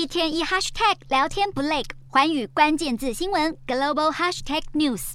[0.00, 5.12] 一天一 hashtag 聊天不累，环宇关键字新闻 global hashtag news。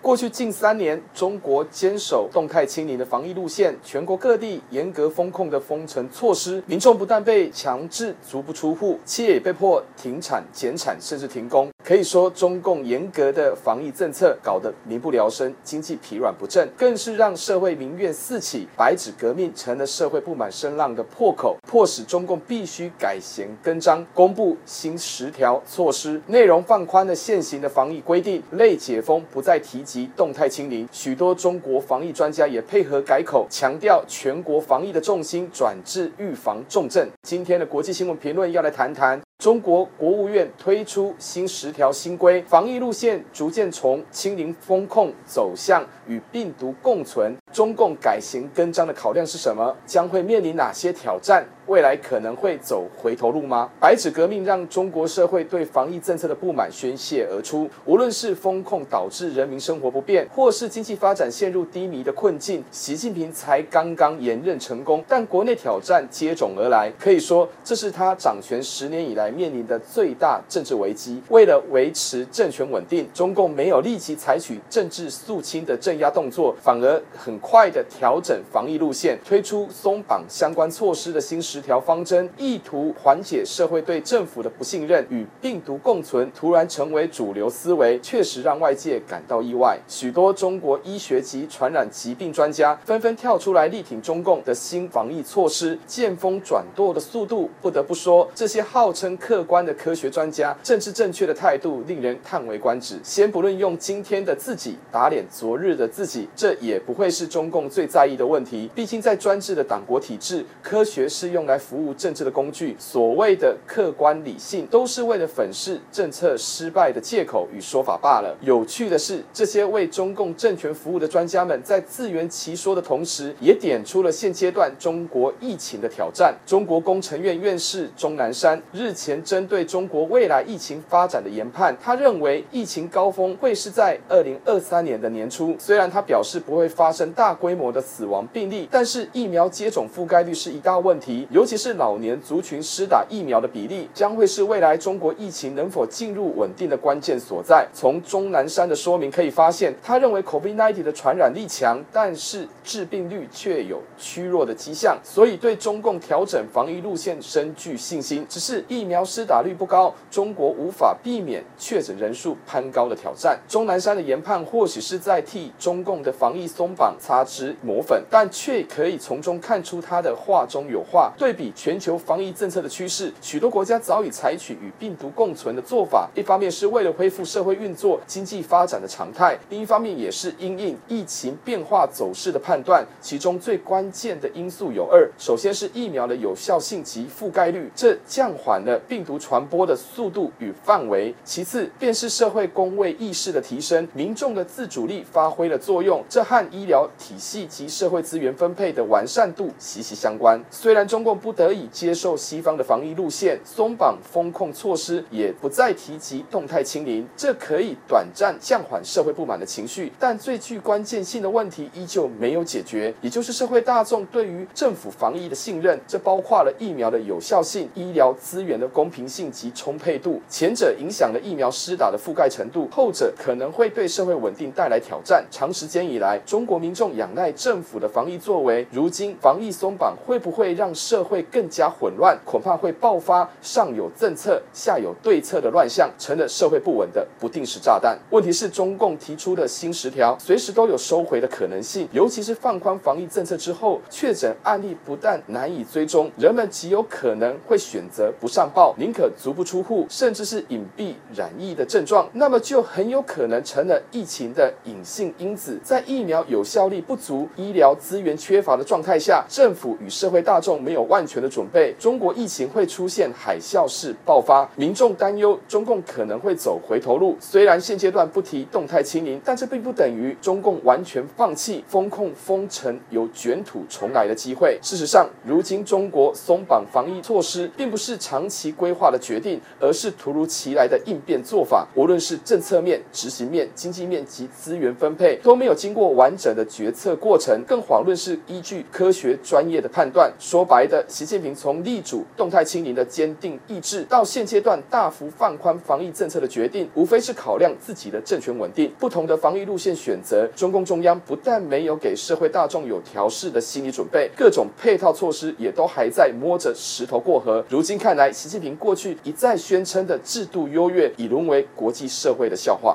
[0.00, 11.68] 过去近三年，中国坚守动态清零的防疫路线，全国各地严格封控的封城措施，民众不但被强制足不出户，企业也被迫停产、减产，甚至停工。
[11.90, 18.68] 可以说，中共严格的防疫政策搞得民不聊生，经济疲软不振，更是让社会民怨四起。
[18.76, 30.88] 白纸革命成了社会不满声浪的破口，迫使中共必须改弦更张，公布新十条措施，内容放宽了现行的防疫规定，类解封不再提及动态清零。
[30.92, 37.10] 许多中国防疫专家也配合改口，强调全国防疫的重心转至预防重症。
[37.22, 39.20] 今天的国际新闻评论要来谈谈。
[39.40, 47.34] 中国国务院推出新十条新规，防疫路线逐渐从清零风控走向与病毒共存。
[47.52, 49.76] 中共改弦更张的考量是什么？
[49.86, 51.44] 将会面临哪些挑战？
[51.66, 53.68] 未来可能会走回头路吗？
[53.78, 57.68] 白纸革命让中国社会对防疫政策的不满宣泄而出。
[57.84, 66.92] 无论是封控导致人民生活不便，或是经济发展陷入低迷的困境，习近平才刚刚连任成功，但国内挑战接踵而来。
[66.98, 71.22] 可以说，这是他掌权十年以来面临的最大政治危机。
[71.28, 85.04] 为了维持政权稳定，中共没有立即采取政治肃清的镇压动作，反而很快的调整防疫路线，推出松绑相关措施的新十条方针，意图缓解社会对政府的不信任。
[85.10, 89.78] 与病毒共存突然成为主流思维，确实让外界感到意外。
[89.88, 102.98] 许多中国医学及传染疾病专家纷纷跳出来力挺中共的新防疫措施，见风转舵的速度，不得不说，这些号称客观的科学专家，政治正确的态度令人叹为观止。
[103.02, 108.68] 先不论用今天的自己打脸昨日的自己，这也不会是中共最在意的问题。
[108.74, 112.76] 毕竟在专制的党国体制，科学是用来服务政治的工具。
[112.78, 118.36] 所谓的客观理性，都是为了粉饰政策失败的借口与说法罢了。
[118.40, 126.34] 有趣的是，这些为中共政权服务的专家们，在自圆其说的同时，也点出了现阶段中国疫情的挑战。
[126.44, 135.54] 中国工程院院士钟南山日前针对中国未来疫情发展的研判，他认为疫情高峰会是在二零二三年的年初。
[135.58, 147.68] 虽然他表示不会发生大规模的死亡病例，但是疫苗接种覆盖率是一大问题，尤其是老年族群施打疫苗的比例，将会是未来中国疫情能否进入稳定的关键所在。
[147.74, 158.24] 从钟南山的说明可以发现，他认为 COVID-19 的传染力强，但是致病率却有趋弱的迹象，所以对中共调整防疫路线深具信心。
[158.30, 163.38] 只是疫苗施打率不高，中国无法避免确诊人数攀高的挑战。
[163.46, 171.12] 钟南山的研判或许是在替中共的防疫松绑擦脂抹粉，但却可以从中看出他的话中有话。
[171.18, 176.08] 对比全球防疫政策的趋势，许多国家早已采取与病毒共存的做法。
[176.14, 182.86] 一方面是为了恢复社会运作、经济发展的常态，另一方面也是因应疫情变化走势的判断。
[183.00, 200.38] 其中最关键的因素有二：首先是疫苗的有效性及覆盖率，这降缓了病毒传播的速度与范围；其次便是社会公卫意识的提升，民众的自主力发挥了作用，这和医疗体系及社会资源分配的完善度息息相关。
[200.50, 215.80] 虽然中共不得已接受西方的防疫路线，松绑风控措施，也不再提及动态清零，这可以短暂降缓社会不满的情绪，但最具关键性的问题依旧没有解决，也就是社会大众对于政府防疫的信任。
[215.88, 225.24] 这包括了疫苗的有效性、医疗资源的公平性及充沛度，前者影响了疫苗施打的覆盖程度，后者可能会对社会稳定带来挑战。
[225.30, 232.18] 长时间以来，中国民众仰赖政府的防疫作为，如今防疫松绑会不会让社会更加混乱？
[232.24, 237.98] 恐怕会爆发上有政策、下有对策的乱象，成了社会不稳的不定时炸弹。
[238.10, 255.58] 问题是，中共提出的新十条随时都有收回的可能性，尤其是放宽防疫政策之后，确诊案例不但难以追踪，人们极有可能会选择不上报，宁可足不出户，甚至是隐蔽染疫的症状，那么就很有可能成了疫情的隐性因子。
[255.62, 264.48] 在疫苗有效力不足、医疗资源缺乏的状态下，政府与社会大众没有万全的准备，中国疫情会出现海啸式爆发。
[264.56, 267.16] 民众担忧中共可能会走回头路。
[267.20, 274.58] 虽然现阶段不提动态清零，但这并不等于中共完全放弃封控封城有卷土重来的机会。
[274.62, 281.66] 事实上，如今中国松绑防疫措施，并不是长期规划的决定，而是突如其来的应变做法。
[281.74, 290.12] 无论是政策面、执行面、经济面及资源分配，都没有经过完整的决策过程，更遑论是依据科学专业的判断。
[290.18, 298.70] 说白的，习近平从力主动态清零的坚定意志，到现阶段大幅放宽防疫政策的决定，无非是考量自己的政权稳定。
[298.78, 307.42] 不同的防疫路线选择，中共中央不但没有给社会大众有调试的心理准备，各种配套措施也都还在摸着石头过河。
[307.48, 312.68] 如今看来，习近平过去一再宣称的制度优越，已沦为国际社会的笑话。